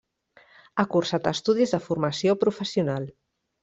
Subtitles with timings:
[0.77, 3.11] Ha cursat estudis de formació professional.